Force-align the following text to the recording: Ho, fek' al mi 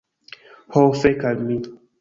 Ho, 0.77 0.83
fek' 1.05 1.29
al 1.33 1.47
mi 1.51 1.63